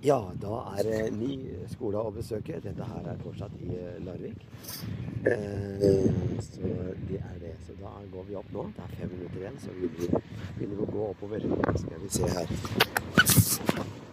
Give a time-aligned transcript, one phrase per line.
[0.00, 1.32] Ja, da er det ny
[1.72, 2.60] skole å besøke.
[2.62, 4.44] Dette her er fortsatt i eh, Larvik.
[5.26, 6.06] Eh,
[6.46, 6.70] så
[7.08, 7.54] det er det.
[7.66, 8.68] Så da går vi opp nå.
[8.76, 11.48] Det er fem minutter igjen, så vi begynner å gå oppover.
[11.82, 14.06] Skal vi se her.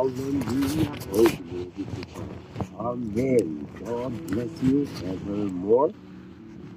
[0.00, 0.04] Oh.
[2.78, 3.66] Amen.
[3.84, 5.92] God bless you evermore.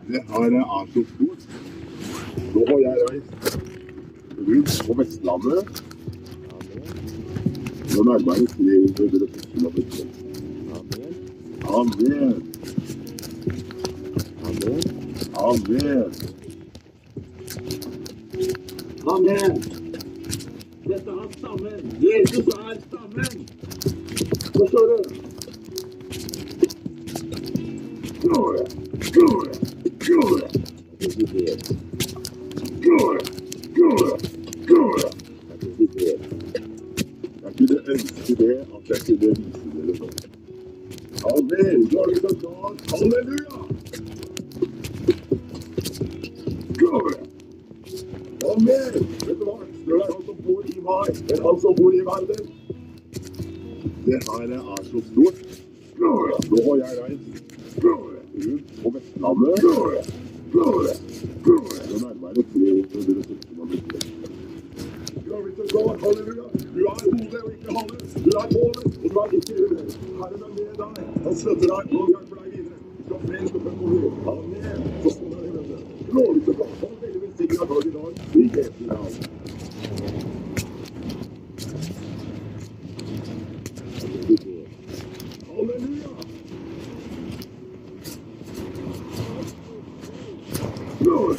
[0.07, 1.41] Det har er så stort.
[2.53, 3.31] Nå har jeg reist
[4.47, 5.83] rundt på Vestlandet.
[7.95, 8.49] Nå nærmer jeg meg
[8.97, 9.77] 300
[11.67, 11.93] Amen.
[11.93, 12.35] Amen.
[14.45, 14.81] Amen.
[15.35, 16.11] Amen.
[19.07, 19.80] Amen.
[20.91, 21.81] Dette er stammen.
[22.01, 23.49] Jesus er stammen.
[24.57, 24.97] Forstår du?
[28.21, 28.65] Glory,
[29.13, 29.53] glory,
[29.99, 30.49] glory.
[32.81, 33.19] Glory,
[33.75, 34.19] glory,
[34.67, 35.11] glory.
[37.43, 40.09] Jeg kunne ønske det at jeg kunne vise dere nå.
[41.31, 41.87] Amen.
[41.89, 42.75] Glory to God.
[42.91, 43.50] Halleluja.
[51.11, 52.43] Enn han som bor i verden.
[54.05, 55.37] Det her er så stort.
[55.99, 56.11] Nå
[56.65, 59.63] har jeg reist rundt på Vestlandet.
[60.53, 60.65] Nå
[62.01, 63.73] nærmer jeg meg 370 km.
[65.25, 66.45] Glory to God, halleluja.
[66.75, 67.95] Du er hodet og ikke hale.
[68.25, 69.99] Du er målet, og du er ikke huet.
[70.19, 70.93] Herren er med deg.
[71.23, 72.77] Han støtter deg og hjelper deg videre.
[73.05, 73.73] Skal flere til er
[74.31, 74.81] Amen.
[75.03, 75.77] Så står det i dette.
[76.11, 76.73] Glory to God.
[76.81, 78.11] Ha er veldig velsignet dag i dag.
[78.35, 79.13] I Jesu navn.
[85.47, 86.09] Halleluja.
[90.99, 91.37] Glory.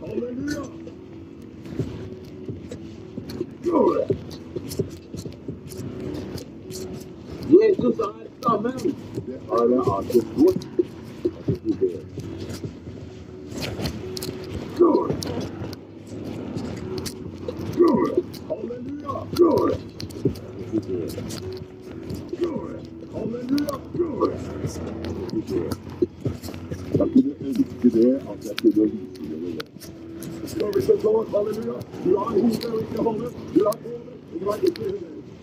[0.00, 0.64] Halleluja.
[3.62, 4.04] Glory.
[7.50, 8.72] Jesus er stammen.
[9.26, 10.68] Det her er så stort.
[14.76, 15.12] Glory.
[17.76, 18.10] Glory.
[18.48, 19.26] Halleluja.
[19.36, 19.74] Glory.
[22.38, 22.76] Glory.
[23.14, 23.74] Halleluja.
[23.94, 24.32] Glory.
[26.98, 29.66] Jeg kunne ønske det at jeg kunne vise dere det.
[31.20, 31.32] God.
[31.32, 31.72] Halleluja.
[31.72, 33.24] Er hodet ikke holde.
[33.24, 34.12] Er hodet,
[34.46, 35.00] og er ikke hodet.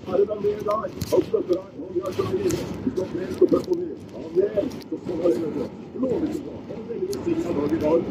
[0.08, 0.90] Herre, vær med deg.
[1.14, 1.66] og støtte deg.
[1.78, 2.64] Han hjelper deg videre.
[2.86, 3.90] Du skal flere stå på ny.
[4.20, 4.72] Amen.
[4.90, 5.42] Så skal vi ha det.
[5.44, 5.66] vet du.
[6.00, 6.30] Glory
[6.72, 8.02] Og veldig velsignet dag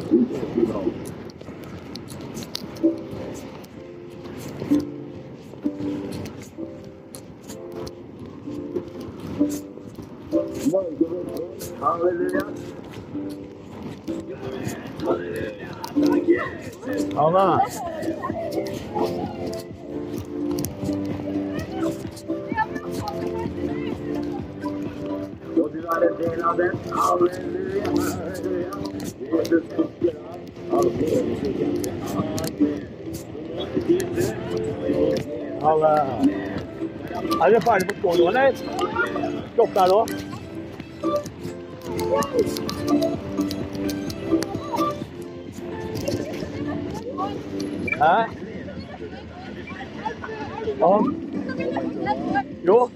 [0.57, 0.96] i dag.
[25.57, 26.75] Og du er en del av den.
[26.93, 27.91] Halleluja.
[33.89, 34.95] Jesus elsker.
[37.43, 38.53] Er dere ferdig på skolen nå, eller?
[39.55, 40.01] Klokka er nå.
[47.97, 48.17] Hæ?
[50.81, 51.01] Ja.
[52.67, 52.91] Jo.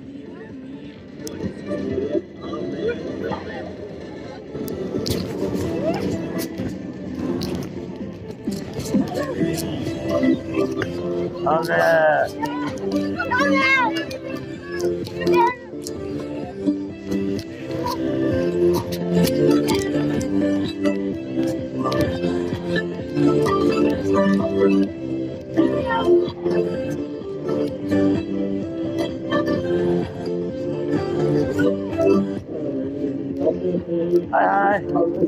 [11.47, 11.65] Han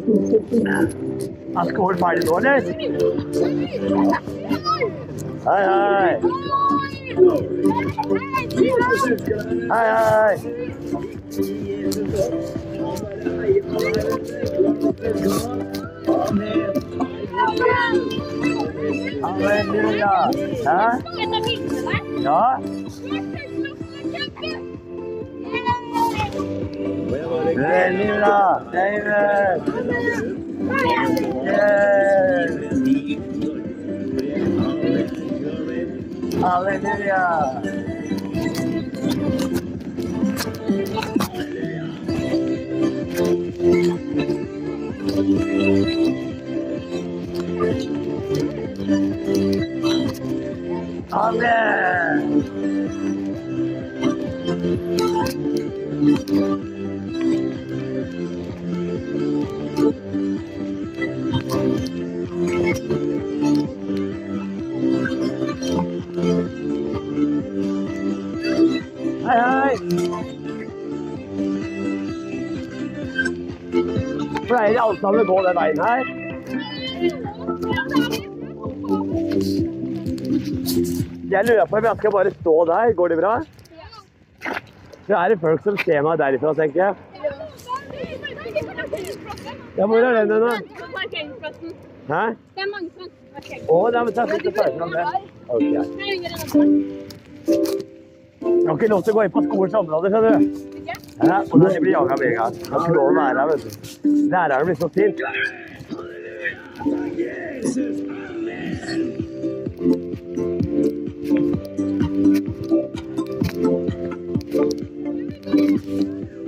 [0.06, 0.87] hei.
[1.56, 2.60] Er skolen ferdig nå, eller?
[5.46, 6.12] Hei, hei.
[9.70, 10.34] Hei, hei.
[19.22, 20.31] Halleluja.
[20.66, 20.82] Hæ?
[22.22, 22.43] Ja?
[27.56, 28.62] Veldig bra.
[28.72, 29.60] Amen.
[31.44, 32.72] Yes.
[36.43, 37.22] Halleluja.
[51.12, 52.32] Amen.
[74.49, 76.03] Pleier alle sammen å gå den veien her?
[81.33, 82.93] Jeg lurer på om jeg skal bare stå der.
[83.01, 83.33] Går det bra?
[85.07, 86.95] Så er det folk som ser meg derifra, tenker jeg.
[89.79, 90.53] Ja, hvor er den hen, da?
[92.13, 92.25] Hæ?
[92.55, 93.13] Det er mange som har.
[93.73, 94.27] Å, det er med er,
[94.61, 95.05] ferdig om det.
[95.49, 95.63] Ok.
[95.63, 96.73] Her ringer det noen.
[96.77, 96.92] Jeg
[98.73, 100.45] har ikke lov til å gå inn på skolens område, skjønner du.
[101.23, 102.55] Ja, og da blir jaga med en gang.
[102.73, 103.69] Har ikke lov å være her, vet du.
[104.33, 105.17] Læreren blir så sint.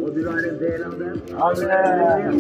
[0.00, 1.14] Og du er en del av dem.
[1.44, 2.36] Amen.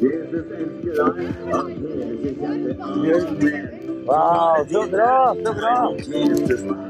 [0.00, 2.72] Jesus elsker deg av hele sitt hjerte.
[2.88, 3.64] Amen.
[4.04, 6.83] Wow, så bra, så bra.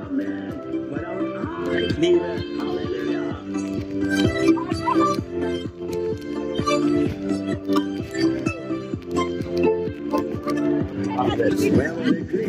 [1.75, 2.45] For livet.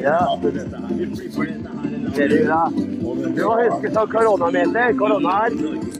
[0.02, 0.40] Ja.
[2.16, 2.70] Veldig ja.
[2.70, 4.94] Du må huske sånn koronameter.
[5.00, 5.95] Korona her.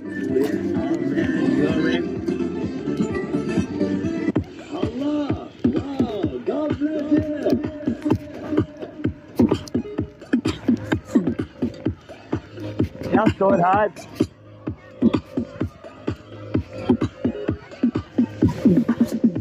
[13.16, 13.90] Jeg står her.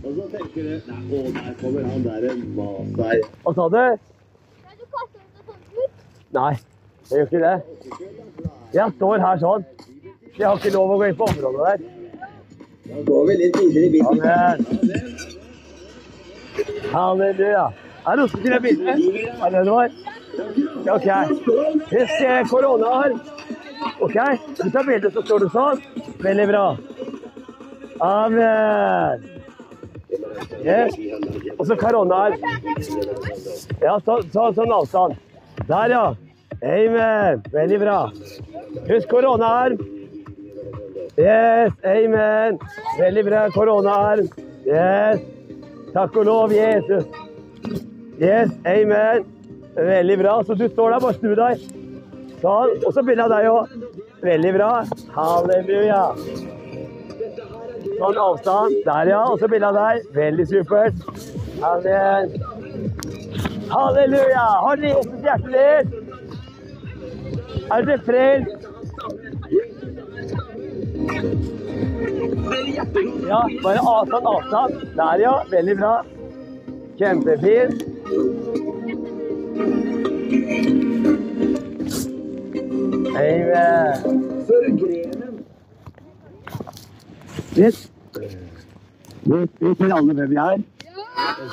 [0.05, 3.19] Og så tenker du å, der kommer han derre Masai.
[3.43, 3.81] Hva sa du?
[6.39, 6.53] Nei,
[7.11, 7.57] jeg gjør ikke det.
[8.79, 9.67] Jeg står her sånn.
[10.39, 11.79] Jeg har ikke lov å gå inn på området der.
[12.87, 14.19] Da går vi litt videre i bilen.
[16.95, 17.67] Halleluja.
[18.05, 18.95] Er det noen som kunne bilde?
[18.95, 19.89] Er det det var?
[20.95, 21.09] OK.
[21.95, 23.11] Eh, korona her.
[24.01, 24.17] OK?
[24.63, 25.83] Du tar bilde, så står du sånn.
[26.25, 26.65] Veldig bra.
[28.05, 29.31] Amen.
[30.65, 30.97] Yes.
[31.59, 32.39] Og så korona her.
[33.83, 35.19] Ja, så, så, sånn avstand.
[35.69, 36.05] Der, ja.
[36.65, 37.45] Amen.
[37.53, 37.99] Veldig bra.
[38.89, 39.79] Husk koronaarm.
[41.15, 42.59] Yes, amen.
[42.99, 44.27] Veldig bra koronaarm.
[44.67, 45.23] Yes.
[45.95, 47.07] Takk og lov, Jesus.
[48.19, 49.25] Yes, amen.
[49.77, 50.41] Veldig bra.
[50.47, 51.67] Så du står der, bare snu deg.
[52.45, 52.75] Sånn.
[52.85, 53.65] Og så begynner jeg deg òg.
[54.25, 54.73] Veldig bra.
[55.15, 56.03] Halleluja.
[57.95, 58.73] Sånn avstand.
[58.85, 59.23] Der, ja.
[59.31, 59.95] Og så begynner jeg deg.
[60.19, 60.97] Veldig supert.
[61.65, 62.25] Amen.
[63.73, 64.47] Halleluja.
[64.67, 65.75] Har dere Jesus hjertelig?
[67.73, 68.61] Er dere frelst?
[73.25, 74.73] Ja, bare avstand, avstand.
[75.01, 75.35] Der, ja.
[75.57, 75.95] Veldig bra.
[77.01, 77.79] Kjempefint.
[87.55, 87.91] Vet
[89.25, 90.63] Vet vet dere alle hvem vi er?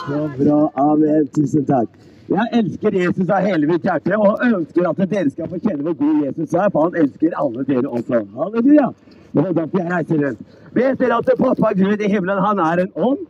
[0.06, 0.60] Så bra.
[0.82, 1.28] Amen.
[1.36, 1.90] Tusen takk.
[2.32, 5.98] Jeg elsker Jesus av hele mitt hjerte og ønsker at dere skal få kjenne hvor
[6.00, 8.22] god Jesus er, for han elsker alle dere også.
[8.38, 8.88] Halleluja.
[9.32, 10.56] Det er derfor jeg reiser rundt.
[10.76, 13.28] Vet dere at pappa Gud i himmelen, han er en ånd?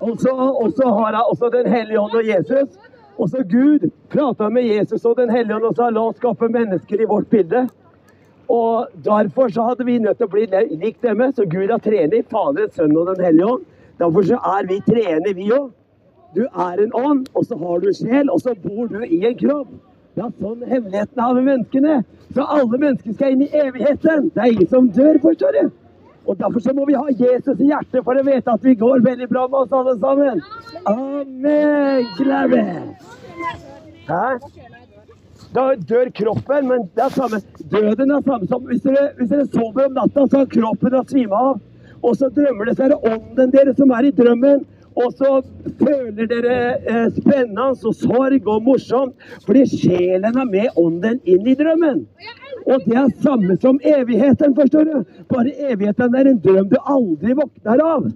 [0.00, 2.78] Og så har han også Den hellige ånd og Jesus.
[3.18, 6.48] Og så Gud prata med Jesus og Den hellige ånd og sa la oss skape
[6.48, 7.66] mennesker i vårt bilde.
[8.50, 11.22] Og derfor så hadde vi nødt til å bli lik dem.
[11.36, 13.68] Så Gud har trening, Faderen, Sønnen og Den hellige ånd.
[14.00, 15.70] Derfor så er vi trener, vi òg.
[16.34, 19.36] Du er en ånd, og så har du sjel, og så bor du i en
[19.38, 19.70] kropp.
[20.14, 22.00] Det er sånn hemmeligheten har med menneskene.
[22.34, 24.30] Så alle mennesker skal inn i evigheten.
[24.34, 25.70] Det er ingen som dør, forstår du.
[26.26, 29.06] Og Derfor så må vi ha Jesus i hjertet for å vite at vi går
[29.06, 30.42] veldig bra med oss alle sammen.
[30.86, 32.10] Amen.
[32.18, 32.58] Glad
[34.10, 34.79] Hæ?
[35.54, 37.40] Da dør kroppen, men det er samme
[37.72, 41.06] Døden er samme som Hvis dere, hvis dere sover om natta, så har kroppen å
[41.08, 41.58] svime av.
[42.06, 44.62] Og så drømmer det, så er det ånden deres som er i drømmen.
[45.00, 45.30] Og så
[45.78, 49.14] føler dere eh, spennende og sorg og morsomt,
[49.46, 52.02] fordi sjelen er med ånden inn i drømmen.
[52.66, 54.96] Og det er samme som evigheten, forstår du.
[55.30, 58.10] Bare evigheten er en drøm du aldri våkner av.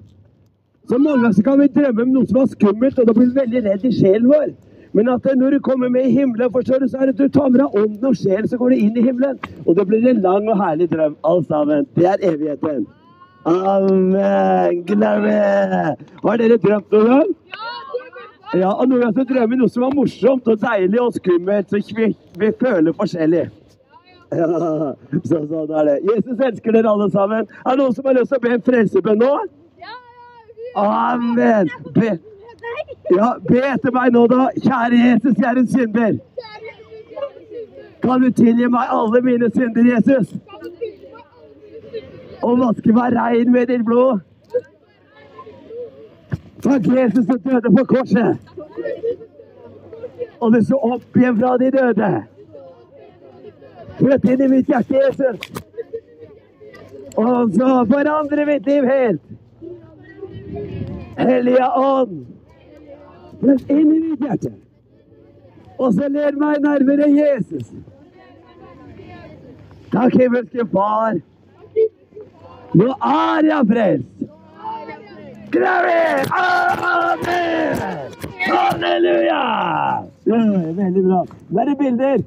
[0.89, 3.41] Så mange ganger kan vi drømme om noe som er skummelt, og da blir vi
[3.41, 4.51] veldig redd i sjelen vår.
[4.95, 7.29] Men at når du kommer med i himmelen, forstår du, så er det at du
[7.39, 9.41] tar med deg ånden og sjelen, så går du inn i himmelen.
[9.67, 11.89] Og det blir en lang og herlig drøm, alt sammen.
[11.99, 12.87] Det er evigheten.
[13.45, 14.85] Amen.
[14.87, 15.35] Glory.
[16.23, 17.35] Har dere drømt noen gang?
[18.55, 21.73] Ja, og noen ganger så drømmer vi noe som var morsomt og deilig og skummelt,
[21.75, 23.49] så vi, vi føler forskjellig.
[24.35, 24.47] Ja,
[25.27, 25.97] så sånn er det.
[26.07, 27.51] Jesus elsker dere alle sammen.
[27.65, 29.33] Er det noen som har lyst til å be en frelsebønn nå?
[30.79, 31.71] Amen.
[31.95, 32.17] Be,
[33.17, 34.49] ja, be etter meg nå, da.
[34.65, 36.19] Kjære Jesus, jeg er en synder.
[38.05, 40.35] Kan du tilgi meg alle mine synder, Jesus?
[42.43, 44.21] Og vaske meg rein med ditt blod?
[46.65, 48.39] Takk, Jesus, som døde på korset.
[50.41, 52.13] Og du så opp igjen fra de døde.
[53.99, 55.63] Flytt inn i mitt hjerte, Jesus.
[57.17, 59.21] Og så forandrer mitt liv helt.
[61.19, 62.25] Hellige Ånd,
[63.45, 64.53] flytt inn i mitt hjerte.
[65.79, 67.67] Og så led meg nærmere Jesus.
[69.93, 71.21] Takk, himmelske Far.
[72.75, 74.25] Nå er jeg frelst.
[75.55, 76.27] Gravid!
[76.35, 77.79] Amen!
[78.49, 79.43] Halleluja!
[80.27, 80.39] Ja,
[80.81, 81.21] veldig bra.
[81.51, 82.19] Nå er det bilder.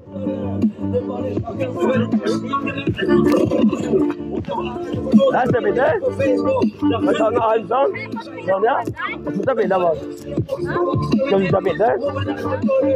[4.47, 5.93] Der ser bildet.
[7.01, 7.91] Vi ta en arm sånn.
[8.47, 8.75] Sånn, ja.
[9.17, 10.01] Og så ta bilde av oss.
[11.25, 11.89] Skal du ta bilde?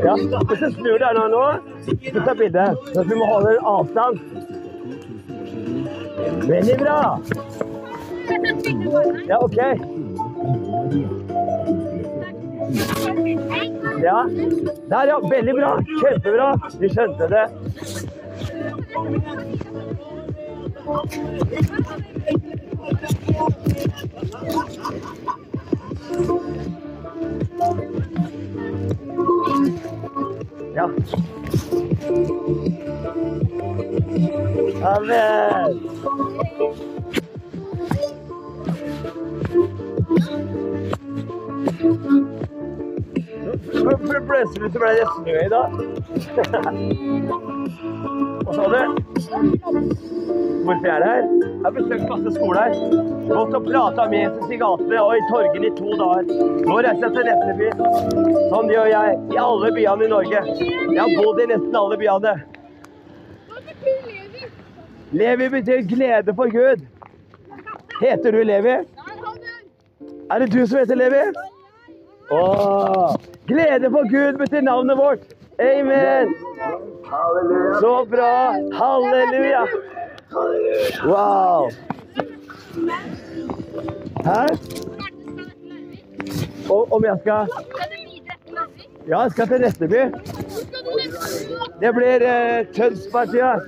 [0.05, 0.13] Ja.
[0.15, 1.43] Hvis du snur deg nå, nå,
[2.07, 2.65] så ta bilde.
[2.93, 4.15] Så vi må holde avstand.
[6.47, 6.99] Veldig bra.
[9.27, 9.59] Ja, OK.
[14.01, 14.17] Ja.
[14.87, 15.19] Der, ja.
[15.35, 15.75] Veldig bra.
[15.99, 16.53] Kjempebra.
[16.79, 17.45] Vi skjønte det.
[30.75, 30.89] Ja.
[34.83, 35.79] Amen.
[43.81, 45.69] Hvorfor plutselig så ble det snø i dag?
[48.41, 48.81] Hva sa du?
[50.65, 51.23] Hvorfor er det her?
[51.41, 52.75] Jeg har besøkt masse skoler.
[53.31, 56.31] Gått og prata med Jesus i gatene og i torgene i to dager.
[56.67, 57.69] Nå reiser jeg til Netteby.
[58.51, 60.41] Sånn gjør jeg i alle byene i Norge.
[60.61, 62.33] Jeg har bodd i nesten alle byene.
[65.21, 66.85] Levi betyr glede for Gud.
[68.01, 68.75] Heter du Levi?
[70.31, 71.23] Er det du som heter Levi?
[72.31, 73.15] Åh,
[73.47, 75.25] glede for Gud betyr navnet vårt.
[75.59, 76.35] Amen.
[77.81, 78.35] Så bra.
[78.79, 79.65] Halleluja.
[80.33, 81.69] Wow.
[84.25, 84.45] Hæ?
[86.69, 87.47] Og om jeg skal
[89.07, 90.01] Ja, jeg skal til Retteby.
[91.81, 93.59] Det blir eh, Tønsberg-tida.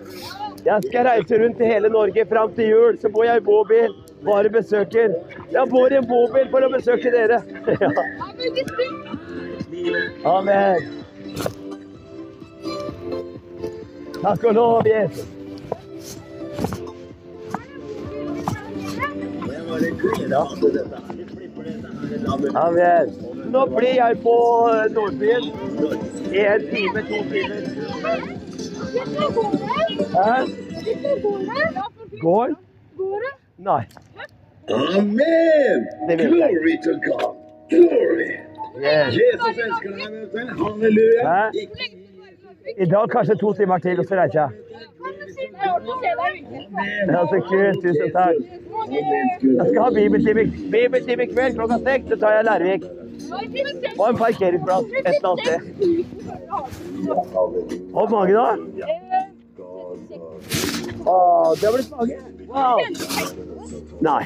[0.66, 3.00] Jeg skal reise rundt i hele Norge fram til jul.
[3.02, 3.96] Så bor jeg i bobil.
[4.26, 5.16] Bare besøker.
[5.52, 7.42] Jeg bor i en bobil for å besøke dere.
[7.84, 7.92] ja.
[10.26, 11.04] Amen.
[14.22, 15.43] Takk og lov, Jesus.
[20.30, 20.48] Ja.
[22.56, 23.08] Amen.
[23.52, 24.36] Nå blir jeg på
[24.96, 25.44] Nordbyen.
[26.34, 27.60] En time, to timer.
[32.22, 32.56] Går?
[33.58, 33.84] Nei.
[34.70, 35.88] Amen!
[36.08, 36.26] Det Nei.
[36.26, 36.30] Amen!
[36.30, 37.36] Glory to God.
[37.70, 38.32] Glory.
[38.82, 39.14] Yes.
[39.14, 40.64] Jesus elsker deg, vet du.
[40.64, 41.52] Halleluja.
[42.78, 44.50] I dag kanskje to timer til, og så reiser jeg.
[47.14, 47.78] Ja, så kult.
[47.84, 48.36] Tusen takk.
[48.94, 52.04] Jeg skal ha bibeltime i kveld klokka seks.
[52.10, 52.84] Så tar jeg Lærvik.
[54.00, 55.60] Og en parkeringsplass et eller annet sted.
[57.94, 58.48] Hvor mange da?
[61.04, 61.16] Å,
[61.60, 62.16] det har blitt mange.
[62.54, 62.78] Wow.
[64.04, 64.24] Nei,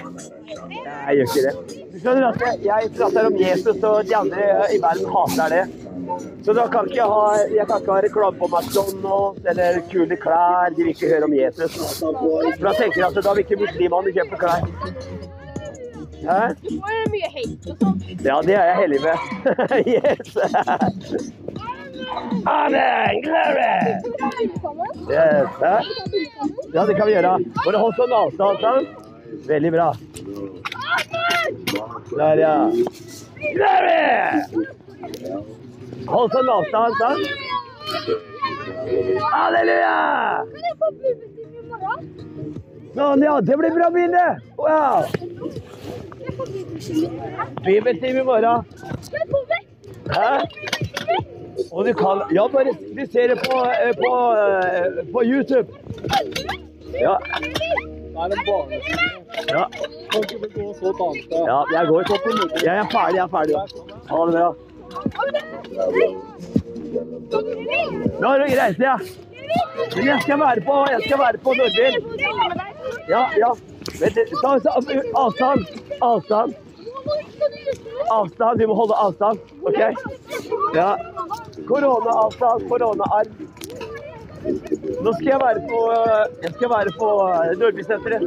[1.08, 1.54] jeg gjør ikke det.
[1.94, 5.87] Du skjønner at jeg prater om Jesus, og de andre i verden hater det.
[6.46, 7.22] Så da kan ikke ha,
[7.52, 10.70] jeg kan ikke ha reklame på McDonald's eller kule klær.
[10.76, 11.72] De vil ikke høre om Jesus.
[12.00, 14.62] For da tenker jeg at da vil ikke muslimene kjøpe klær.
[16.28, 16.40] Hæ?
[16.64, 17.98] Du er det mye hate og sånn.
[18.26, 19.18] Ja, det er jeg heldig med.
[19.94, 20.28] yes.
[22.48, 23.12] Amen!
[23.24, 23.76] Glory!
[25.12, 25.76] Yes, hæ?
[26.74, 27.38] Ja, det kan vi gjøre.
[27.66, 28.86] Bare hold sånn avstand, Sånn.
[29.48, 29.90] Veldig bra.
[32.16, 32.56] Der, ja.
[33.54, 33.98] Glory!
[36.08, 37.24] Hold sånn avstand, sant?
[39.34, 39.96] Halleluja!
[40.52, 42.06] Kan jeg få bibeltime i morgen?
[42.96, 43.34] Sånn, ja.
[43.44, 44.26] Det blir bra Bine.
[44.60, 45.08] Wow.
[46.24, 46.48] Jeg får
[47.66, 48.64] bibeltime i morgen.
[49.06, 49.68] Skal jeg vekk?
[50.16, 50.30] Hæ?
[51.72, 54.12] Og du kan Ja, bare du ser det på, eh, på,
[54.44, 55.68] eh, på YouTube.
[56.94, 57.18] Ja.
[59.52, 59.66] Ja.
[61.48, 62.04] Ja jeg går.
[62.64, 63.16] Jeg er ferdig.
[63.16, 63.56] Jeg er ferdig.
[64.10, 64.56] Ha det bra.
[68.22, 68.98] Nå er greit, ja.
[69.96, 71.94] Men jeg skal være på, jeg skal være på Nordbil.
[73.10, 73.52] Ja, ja.
[75.16, 75.66] Avstand.
[76.02, 76.56] Avstand.
[78.12, 78.60] Avstand.
[78.60, 79.40] Vi må holde avstand.
[79.62, 79.80] OK?
[80.76, 80.96] Ja.
[81.68, 83.32] Koronaavstand, koronaarm.
[85.04, 85.80] Nå skal jeg være på
[86.44, 87.08] Jeg skal være på
[87.62, 88.24] Nordbysenteret.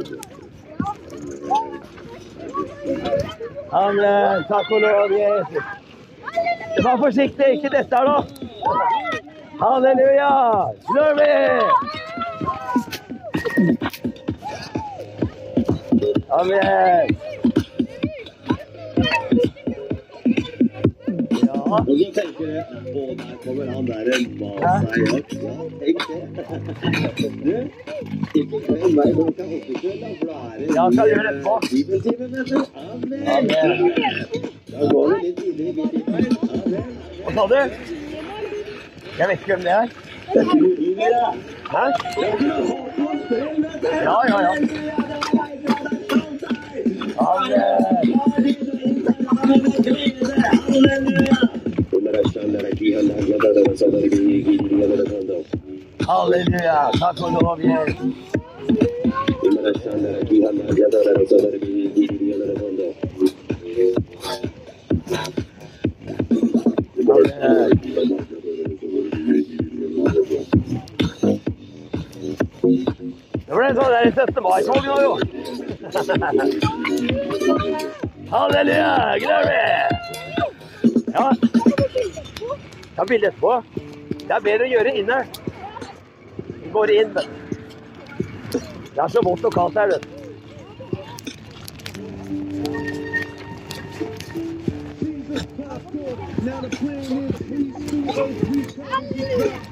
[3.71, 4.43] Amen.
[4.49, 5.80] Takk og lov, Jesus.
[6.83, 8.17] Vær forsiktig, ikke dette her nå.
[9.61, 10.31] Halleluja!
[10.87, 11.35] Glory!
[16.31, 17.17] Amen.
[21.43, 21.53] Ja.
[21.71, 25.35] Og så tenker jeg Å, der kommer han der en Masai-jakt.
[25.41, 26.45] Ja, tenk det.
[27.41, 27.55] Du,
[28.39, 31.53] ikke glem meg klokka åtte for da er det Ja, gjøre det etterpå.
[31.71, 32.57] Bibeltime, vet du.
[32.87, 33.21] Amen.
[33.37, 34.50] Amen.
[34.71, 36.17] Da går vi litt tidligere i bibeltime.
[36.51, 36.83] Amen.
[37.23, 37.55] Hva sa du?
[39.17, 39.27] Jeg
[65.11, 65.17] Det
[73.57, 74.39] ble sånn der 17.
[74.45, 75.13] mai-tog nå, jo.
[78.31, 79.59] Halleluja, glory!
[81.11, 81.25] Ja.
[82.95, 83.51] Ta bilde etterpå.
[84.21, 85.19] Det er bedre å gjøre inne.
[86.47, 87.11] Vi går inn.
[88.55, 90.20] Det er så vått og kaldt her, vet du.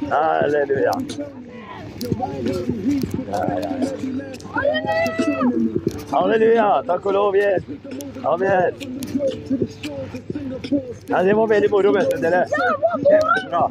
[0.10, 0.92] Halleluja.
[3.32, 3.70] Ja, ja, ja.
[6.12, 6.84] Halleluja.
[6.88, 7.78] Takk og lov, Jesus.
[8.26, 8.74] Amen.
[11.10, 12.46] Ja, det var veldig moro, vet du, dere.
[12.54, 13.70] Kjempebra.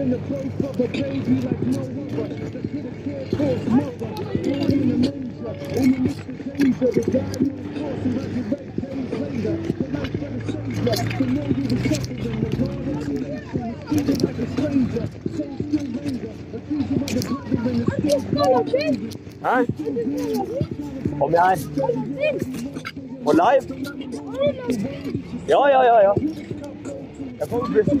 [0.00, 1.82] in the place of a baby like no
[2.24, 2.48] other.
[2.48, 4.08] The kid a kid for his mother.
[4.40, 5.52] Born in a manger.
[5.76, 6.92] Only missed the danger.
[6.92, 9.60] The guy knew the cross and resurrect days later.
[9.76, 10.80] The life of the savior.
[10.80, 12.40] The Lord who was suffering.
[12.40, 13.74] The God of creation.
[13.88, 15.06] Treated like a stranger.
[15.36, 16.32] Soul still linger.
[16.56, 17.86] Accuser of the brethren.
[17.86, 19.16] The still power changes.
[19.42, 21.60] Komm hier rein.
[23.22, 23.66] Und live?
[25.46, 26.14] Ja, ja, ja, ja.
[27.38, 28.00] Da kommt ein bisschen.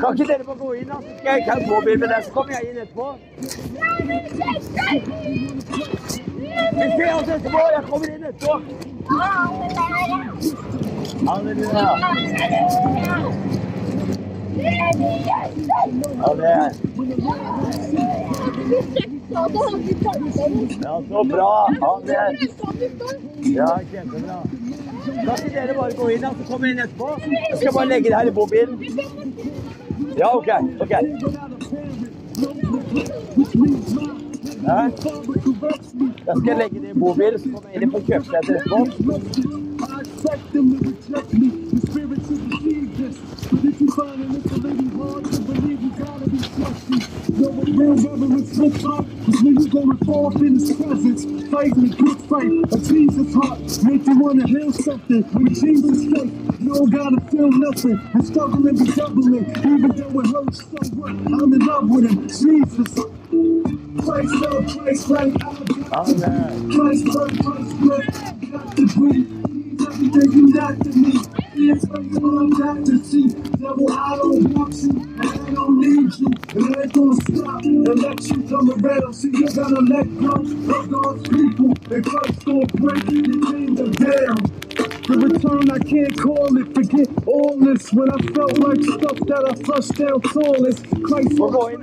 [0.00, 0.98] Kan ikke dere få gå inn, da?
[1.18, 3.06] Skal jeg ikke ha mobil med deg, så kommer jeg inn etterpå.
[6.76, 7.62] Vi ser oss etterpå.
[7.76, 8.52] Jeg kommer inn etterpå.
[11.26, 11.88] Halleluja.
[16.30, 16.70] Amen.
[20.82, 21.68] Ja, så bra.
[21.80, 22.36] Amen.
[23.54, 24.38] Ja, kjempebra.
[25.06, 27.08] Kan skal dere bare gå inn, og så kommer inn etterpå?
[27.50, 28.76] Jeg skal bare legge det her i bobilen.
[30.18, 30.48] Ja, OK.
[30.80, 30.90] ok.
[34.66, 34.88] Ja.
[36.26, 38.78] Da skal legge det i bobilen, så kommer jeg inn på kjøpesenteret etterpå.
[39.76, 41.48] I expect them to reject me.
[41.70, 43.16] The spirit to receive this.
[43.50, 45.82] But if you find a little hard to believe.
[45.82, 45.90] You
[46.56, 49.06] what real like?
[49.26, 53.34] Cause when you go and fall up in his presence, a good fight, a Jesus
[53.34, 55.22] heart, make you wanna heal something.
[55.34, 58.00] With Jesus you don't gotta feel nothing.
[58.24, 61.10] Struggling be doubling, even though it hurts so what?
[61.10, 62.94] I'm in love with him, Jesus.
[64.02, 65.32] Christ love, Christ right,
[65.92, 66.72] I got.
[66.72, 69.46] Christ love, Christ right, got to breathe.
[69.88, 71.12] Everything you not to me.
[71.58, 73.28] It's face on got to see.
[73.28, 76.35] Devil, I don't want you, and I don't need you.
[76.56, 79.12] And I ain't gonna stop and let you come around.
[79.12, 80.32] See, you gotta let go
[80.72, 81.74] of God's people.
[81.92, 84.36] And Christ gonna break your kingdom down.
[85.04, 86.72] The return, I can't call it.
[86.72, 87.92] Forget all this.
[87.92, 90.80] When I felt like stuff that I flushed down tallest.
[91.04, 91.76] Christ want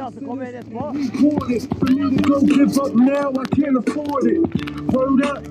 [1.53, 1.69] it.
[1.77, 4.41] For me to go give up now, I can't afford it.
[4.89, 5.45] Word up.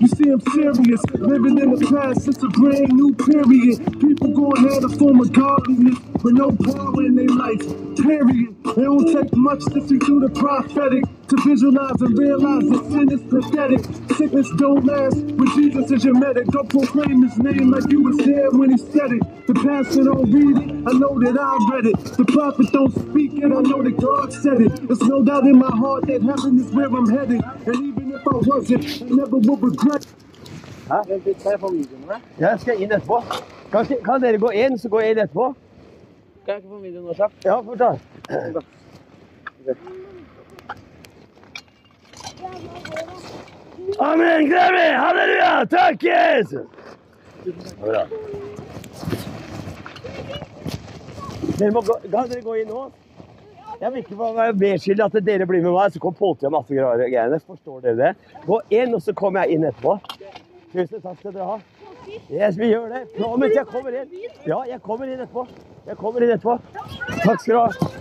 [0.00, 1.00] You see, I'm serious.
[1.16, 3.80] Living in the past, it's a brand new period.
[4.00, 7.62] People going have a form of godliness with no power in their life.
[7.96, 8.54] Period.
[8.64, 11.04] It don't take much to see through the prophetic.
[11.28, 13.80] To visualize and realize that sin is pathetic.
[14.16, 16.46] Sickness don't last, but Jesus is your medic.
[16.48, 19.22] Don't proclaim his name like you was there when he said it.
[19.46, 21.98] The pastor don't read it, I know that I read it.
[22.16, 24.86] The prophet don't speak it, I know that God said it.
[24.88, 27.40] There's no doubt in my heart that heaven is where I'm headed.
[27.66, 30.06] And even if I wasn't, I never would regret.
[30.90, 32.16] Vent litt, skal jeg få videoen med?
[32.38, 33.22] Jeg skal inn etterpå.
[33.72, 35.54] Kan, ikke- kan dere gå inn, så går jeg inn etterpå?
[36.50, 37.44] Kan jeg ikke få videoen nå kjapt?
[37.46, 37.90] Ja, fort da.
[44.02, 44.88] Amen, Grammy!
[44.98, 45.52] Halleluja!
[45.70, 46.66] Takk, Jesus!
[47.78, 48.02] Bra.
[51.54, 52.82] Dere må gå, kan dere gå inn nå?
[53.78, 56.74] Jeg vil ikke være medskyldig at dere blir med meg, så kommer politiet og masse
[56.74, 57.38] greier.
[57.46, 58.40] Forstår dere det?
[58.48, 60.00] Gå inn, og så kommer jeg inn etterpå.
[60.74, 61.79] Tusen takk skal dere ha.
[62.30, 63.02] Yes, vi gjør det.
[63.16, 64.14] Promise, jeg kommer inn.
[64.46, 65.46] Ja, jeg kommer inn etterpå.
[65.86, 66.58] Jeg kommer inn etterpå.
[67.24, 67.99] Takk skal du ha.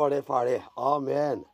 [0.00, 0.62] Var det ferdig.
[0.76, 1.44] Amen.